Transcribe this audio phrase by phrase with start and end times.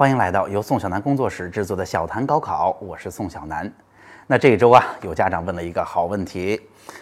[0.00, 3.70] 欢迎来到由宋小南工作室制作的《小谈高考》，我是宋小南。
[4.28, 6.58] 那这一周啊，有家长问了一个好问题，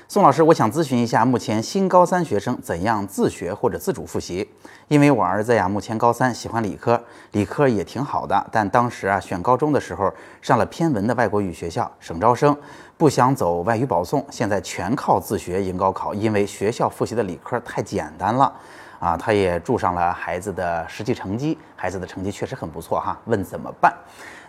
[0.09, 4.51] 宋老师，我想咨询一下，目前新高三学生怎样自学或者自主复习？
[4.89, 7.01] 因为我儿子呀，目前高三，喜欢理科，
[7.31, 10.13] 理科也挺好的，但当时啊，选高中的时候
[10.43, 12.57] 上了偏文的外国语学校，省招生，
[12.97, 18.53] 不想走外语保送，现在全靠自学迎高考，因为学校复习的理科太简单了。
[18.99, 23.19] 啊，他也注上了孩子的实际成绩，孩子的成绩确实很不错哈。
[23.27, 23.95] 问怎么办？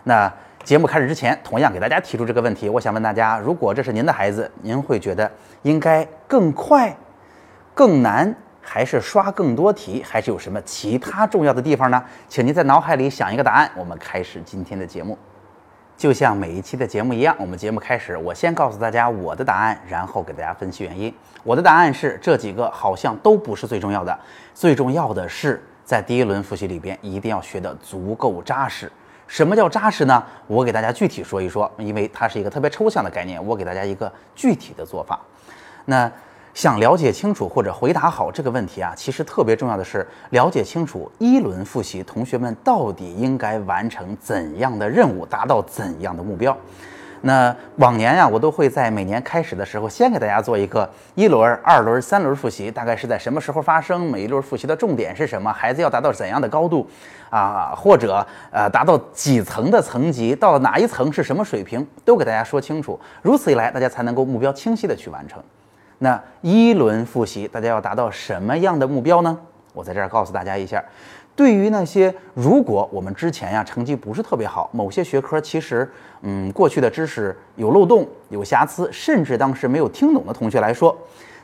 [0.02, 0.32] 那
[0.64, 5.30] 节目开始之前，同样给大家提出这个问题，我想问大家，如果这是您的孩子，您会觉得
[5.62, 6.96] 应该更快、
[7.74, 12.02] 更难，还是刷更多题，还是有什么其他重要的地方呢？
[12.28, 13.70] 请您在脑海里想一个答案。
[13.76, 15.16] 我们开始今天的节目。
[16.00, 21.14] 就像每一期的节目一样，我们节目开始，我先告诉大家我的答案，然后给大家分析原因。
[21.44, 24.18] 我的答案是这几个好像都不是最重要的，
[24.54, 28.90] 最重要的是在第一轮复习里边一定要学得足够扎实。
[29.26, 30.24] 什么叫扎实呢？
[30.46, 35.20] 我给大家具体说一说，因为它是一个特别抽象的概念，我给大家一个具体的做法。
[35.84, 36.10] 那。
[36.52, 46.56] 想了解清楚或者回答好这个问题啊，其实特别重要的是了解清楚一轮复习同学们到底应该完成怎样的任务，达到怎样的目标。
[47.22, 56.88] 那往年呀，我都会在每年开始的时候先给大家做一个一轮、二轮、三轮复习，大概是在什么时候发生，每一轮复习的重点是什么，孩子要达到怎样的高度
[57.28, 62.98] 啊，或者呃达到几层的层级，到了哪一层是什么水平，都给大家说清楚。
[63.20, 65.42] 如此一来，大家才能够目标清晰的去完成。
[66.02, 69.38] 那一轮复习，大家要达到什么样的目标呢？
[69.74, 70.82] 我在这儿告诉大家一下，
[71.36, 75.86] 对于那些如果我们之前呀成绩不是特别好，某些学科其实
[76.22, 80.96] 嗯过去的知识有漏洞、有瑕疵，甚至当时没有听懂的同学来说，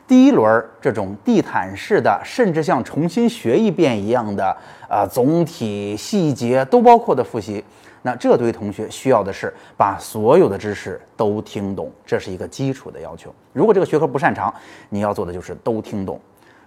[0.08, 4.56] 第一轮这种地毯式的，甚至像重新学一遍一样的
[4.88, 7.62] 啊总体细节都包括的复习。
[8.06, 13.34] 那这堆同学需要的是把所有的知识都听懂，这是一个基础的要求。
[13.52, 14.54] 如果这个学科不擅长，
[14.90, 16.20] 你要做的就是都听懂。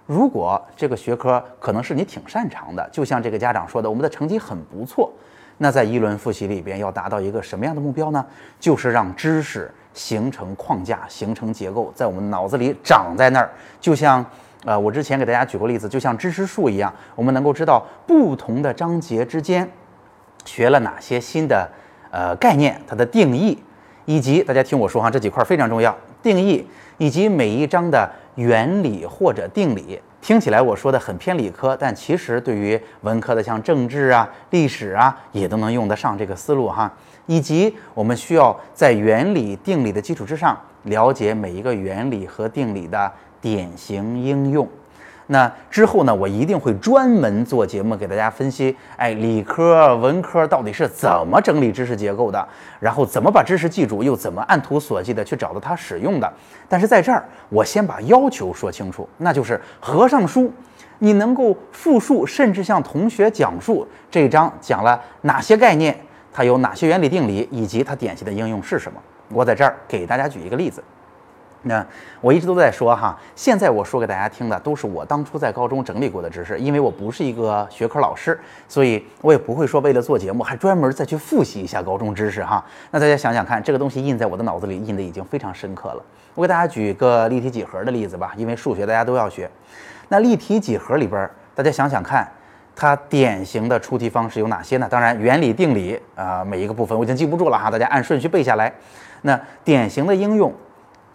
[0.05, 5.09] 如果这个学科可能是你挺擅长的，就像这个家长说的，我们的成绩很不错，
[5.59, 8.25] 那在一轮复习里边要达到一个什么样的目标呢？
[8.59, 13.49] 就是让知识形成框架、形成结构，在我们脑子里长在那儿。
[13.79, 14.25] 就像
[14.65, 19.65] 呃，我之前给大家举过例子，就像知识树一样，我们能够知道不同的章节之间。
[20.49, 21.69] 学了哪些新的
[22.09, 22.81] 呃概念？
[22.87, 23.55] 它的定义，
[24.05, 25.95] 以及大家听我说哈，这几块非常重要。
[26.23, 26.65] 定义
[26.97, 36.91] 以及每一章的原理或者定理，听起来我说的很偏理科，但其实对于文科的像政治啊、历史啊，也都能用得上这个思路哈。
[37.27, 44.67] 以及我们需要在原理、定理的基础之上，了解每一个原理和定理的典型应用。
[45.31, 52.47] 那之后呢，我一定会专门做节目给大家分析，哎，理科、文科到底是怎么整理知识结构的，
[52.79, 56.33] 然后怎么把知识记住，又怎么按图索骥的去找到它使用的。
[56.67, 60.51] 但是在这儿，我先把要求说清楚，那就是合上书，
[60.97, 65.95] 你能够复述，甚至向同学讲述这一章讲了哪些概念，
[66.33, 68.99] 它有哪些原理定理，以及它典型的应用是什么。
[69.31, 70.83] 我在这儿给大家举一个例子。
[71.63, 71.85] 那
[72.21, 82.63] 我一直都在说哈，现在我说给大家听的都是我当初在高中整理过的知识，因为我不是一个学科老师，所以我也不会说为了做节目还专门再去复习一下高中知识哈。
[82.91, 86.03] 那大家想想看，这个东西印在我的脑子里印的已经非常深刻了。
[86.33, 89.49] 我给大家举一个立体几何的例子吧，因为数学大家都要学。
[90.07, 92.25] 那立体几何里边，大家想想看，
[92.73, 94.87] 它典型的出题方式有哪些呢？
[94.89, 98.73] 当然，原理定理啊，每一个部分我已经记不住了哈，大家按顺序背下来。
[99.23, 100.53] 那典型的应用。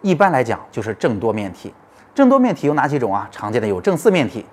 [0.05, 1.73] 一般来讲就是正多面体，
[2.13, 3.27] 正多面体有哪几种啊？
[3.31, 4.45] 常见的有正四面体、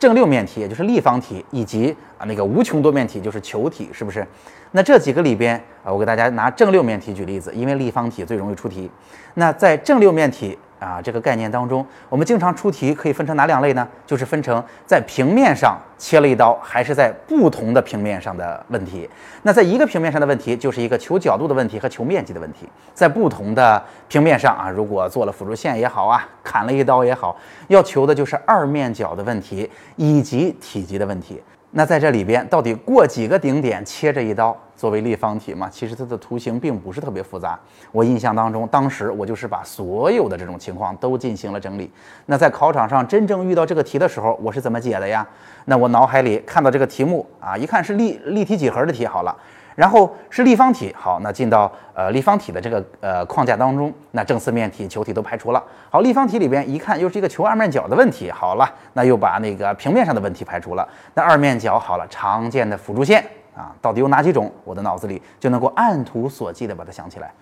[0.00, 4.26] 正六面体，也就是立方体，以及啊那个无穷多面体，就是球体，是不是？
[4.72, 8.90] 那这几个里边啊，我给大家拿正六面体举例子，因为立方体最容易出题。
[9.34, 10.58] 那在正六面体。
[10.84, 13.88] 啊，这个概念当中，我们经常出题可以分成哪两类呢？
[14.06, 19.08] 就是分成在平面上切了一刀，还是在不同的平面上的问题。
[19.42, 22.68] 那在一个平面上的问题，就是一个求角度的问题和求面积的问题。
[22.92, 27.36] 在不同的平面上啊，如果做了辅助线也好啊，砍了一刀也好，
[27.68, 31.42] 要求的就是二面角的问题以及体积的问题。
[31.76, 34.56] 那在这里边，到底过几个顶点切这一刀？
[34.76, 37.58] 作为立方体嘛，其实它的图形并不是特别复杂。
[37.90, 41.90] 我印象当中，当时我就是把所有的这种情况都进行了整理。
[42.26, 45.26] 那在考场上真正遇到这个题的时候，我是怎么解的呀？
[45.64, 49.36] 那我脑海里看到这个题目啊，一看是立立体几何的题，好了。
[49.74, 55.62] 然后是立方体，好，那进到呃立方体的这个呃框架当中，那正四面体、球体都排除了。
[55.90, 60.88] 好，立方体里边一看又是一个求二面角的问题，好了，那又把那个平面上的问题排除了。
[61.14, 63.24] 那二面角好了，常见的辅助线
[63.56, 64.50] 啊，到底有哪几种？
[64.64, 67.32] 我的脑子里就能够按图索骥地把它想起来。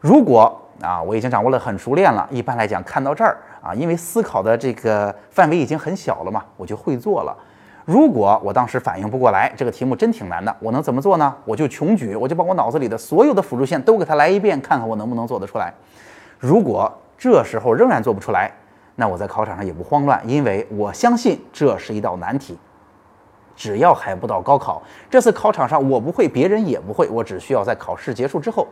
[0.00, 7.36] 如果啊，我已经掌握了很熟练了，一般来讲看到这儿啊，因为思考的这个范围已经很小了嘛，我就会做了。
[7.84, 11.34] 如果我当时反应不过来，这个题目真挺难的，我能怎么做呢？
[11.44, 15.72] 我就穷举，我就把我脑子里的所有的辅助线都给它来一遍，看看我能不能做得出来。
[16.38, 18.52] 如果这时候仍然做不出来，
[18.94, 22.58] 那我在考场上也不慌乱，因为我相信这是一道难题。
[23.54, 28.66] 只要还不到高考，这次考场上我不会，别人也不会，我只需要在考试结束之后，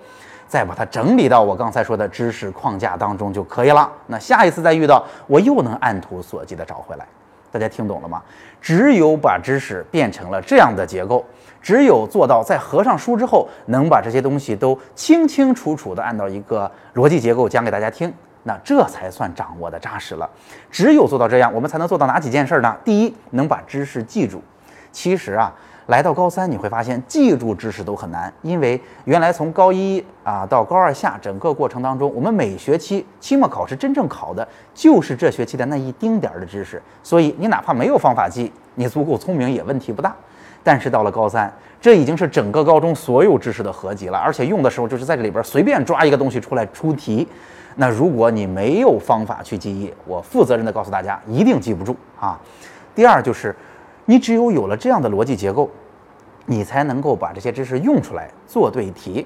[0.49, 3.91] 再把它整理到我刚才说的知识框架当中就可以了。
[4.07, 7.07] 那下一次再遇到，我又能按图索骥地找回来。
[7.51, 8.23] 大家听懂了吗？
[8.61, 11.25] 只有把知识变成了这样的结构，
[11.61, 18.13] 只有做到在合上书之后，能把这些东西都清清楚楚地按照一个逻辑结构讲给大家听。
[18.43, 20.29] 那这才算掌握的扎实了。
[20.71, 22.75] 只有做到这样，我们才能做到哪几件事呢？
[22.83, 24.43] 第一，能把知识记住。
[24.91, 25.53] 其实啊，
[25.91, 36.81] 来到高三你会发现记住知识都很难，因为原来从高一啊到高二下整个过程当中，我们每学期期末考试真正考的就是这学期的那一丁点儿的知识。
[37.03, 40.15] 所以你哪怕没有方法记，你足够聪明也问题不大。
[40.63, 47.27] 但是到了高三，这已经是整个高中所有知识的合集了，而且用的时候就是在这里边随便抓一个东西出来出题。
[47.75, 52.39] 那如果你没有方法去记忆，我负责任的告诉大家，一定记不住啊。
[52.95, 53.57] 第二就是，
[54.05, 55.69] 你只有有了这样的逻辑结构，
[56.51, 59.25] 你才能够把这些知识用出来做对题。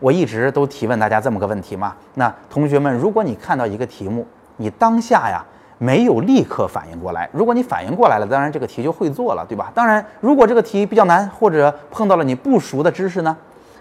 [0.00, 1.94] 我一直都提问大家这么个问题嘛。
[2.14, 4.26] 那同学们，如果你看到一个题目，
[4.56, 5.44] 你当下呀
[5.76, 9.70] 没有立刻反应过来，如果你反应过来了，当然这个题就会做了，对吧？
[9.74, 13.36] 当然，如果这个题比较难，或者碰到了你不熟的知识呢？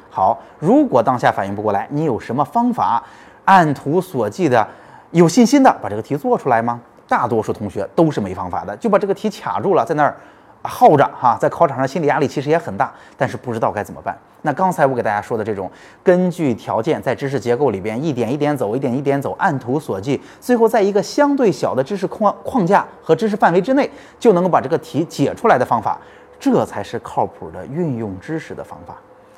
[0.10, 3.02] 好，如果当下反应不过来，你有什么方法？
[3.46, 4.68] 按图索骥的，
[5.12, 6.82] 有信心的把这个题做出来吗？
[7.08, 10.16] 大多数同学都是没方法的，就把这个题卡住了，在那儿
[10.64, 14.18] 耗着哈，在考场上心理压力其实也很大，但是不知道该怎么办。
[14.44, 15.70] 那刚才我给大家说的这种，
[16.04, 26.00] 根据条件在知识结构里边一点一点走，一点一点走，按图索骥，最后在一个相对小的知识框框架和知识范围之内，就能够把这个题解出来的方法，
[26.40, 28.96] 这才是靠谱的运用知识的方法。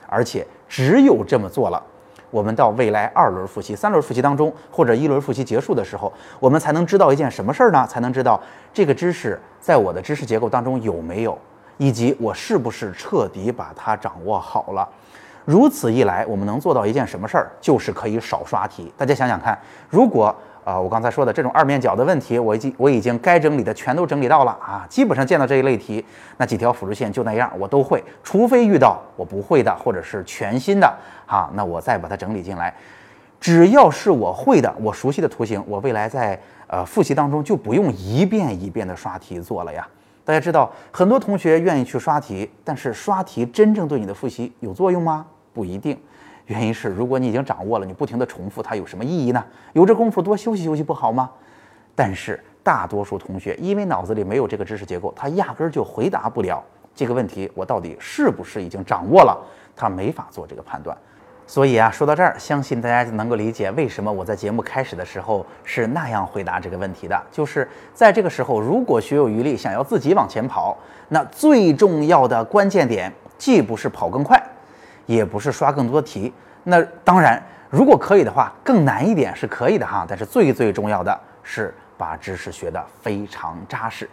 [0.08, 1.82] 而且只有这么做了。
[2.34, 7.86] 我们到未来二轮复习、三轮复习当中，或者一轮复习结束的时候，我们才能知道一件什么事儿呢？
[7.88, 8.42] 才能知道
[8.74, 11.38] 这个知识在我的知识结构当中有没有，
[11.78, 14.90] 以及我是不是彻底把它掌握好了。
[15.46, 17.52] 如此一来，我们能做到一件什么事儿？
[17.62, 18.92] 就是可以少刷题。
[18.98, 19.56] 大家想想看，
[19.88, 20.36] 如果。
[20.64, 26.04] 啊，我刚才说的这种二面角的问题，我已经我已经该整理的全都整理到了啊，基本上见到这一类题，
[26.38, 30.88] 那几条辅助线就那样，我都会，除非遇到我不会的或者是全新的
[31.26, 32.74] 啊，那我再把它整理进来。
[33.40, 39.86] 只要是我会的，我熟悉的图形，我未来在呃复习当中就不用一遍一遍的刷题做了呀。
[40.24, 45.26] 大家知道，很多同学愿意去刷题，但是刷题真正对你的复习有作用吗？
[45.54, 46.00] 不一定。
[46.48, 49.44] 原因是，如果你已经掌握了，你不停地重复，它有什么意义呢？
[49.74, 51.30] 有这功夫多休息休息不好吗？
[51.96, 56.64] 但是大多数同学因为脑子里没有这个知识结构，他压根儿就回答不了
[56.96, 59.38] 这个问题：我到底是不是已经掌握了？
[59.76, 60.98] 他没法做这个判断。
[61.46, 67.22] 所以啊，说到这儿，相信大家能够理解为什么我在节目开始的时候是那样回答这个问题的。
[67.32, 70.78] 就是在这个时候，如果学有余力，想要自己往前跑，
[71.10, 74.42] 那最重要的关键点，既不是跑更快。
[75.06, 76.34] 也不是刷更多的题，
[76.64, 80.06] 那当然，如果可以的话，更难一点是可以的哈。
[80.08, 84.10] 但是最最重要的是把知识学得非常扎实。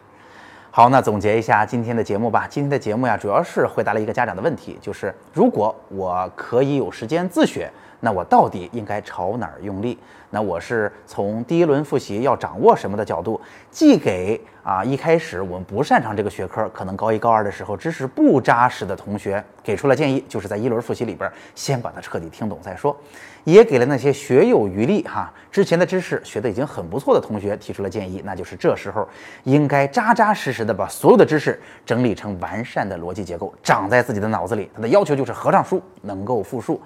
[0.71, 2.47] 好，那总结一下今天的节目吧。
[2.49, 7.71] 今天的节目呀，主要是回答了一个家长的问题，就是如果我可以有时间自学。
[8.01, 9.99] 那我到底应该朝哪儿用力？
[10.33, 13.41] 那我是从第一轮复习要掌握什么的角度，
[13.71, 22.95] 既给啊一开始我们不擅长这个学科，可能高一高二的时候知识不扎实的同学给出了建议，就是在一轮复习里边先把它彻底听懂再说；
[23.43, 29.07] 也给了那些学有余力哈，之前的知识学的已经很不错的同学提出了建议，那就是这时候
[29.43, 34.71] 应该扎扎实实的把所有的知识整理成完善的逻辑结构，长在自己的脑子里。
[34.73, 36.81] 他的要求就是合上书能够复述。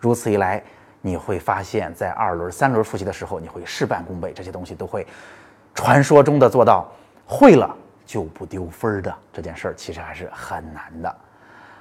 [0.00, 0.62] 如此一来，
[1.00, 5.06] 你会发现在二轮、三轮复习的时候，你会事半功倍，这些东西都会
[5.74, 6.90] 传说中的做到
[7.26, 7.74] 会了
[8.06, 11.14] 就不丢分儿的这件事儿，其实还是很难的。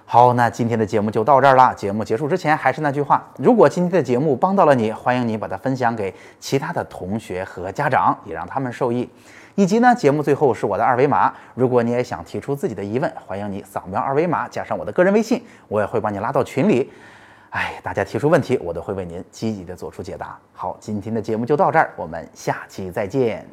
[0.06, 1.74] 好，那今天的节目就到这儿了。
[1.76, 9.10] 节目结束之前，还是那句话：如果今天的节目帮到了你，欢迎你把它分享给其他的同学和家长，也让他们受益。
[9.56, 16.90] 以及呢，节目最后是我的二维码，如果你也想提出自己的疑问，欢迎你扫描二维码，加上我的个人微信，我也会把你拉到群里。
[17.52, 20.38] 哎，大家提出问题，我都会为您积极的做出解答。
[20.54, 23.48] 好，今天的节目就到这儿，我们下期再见。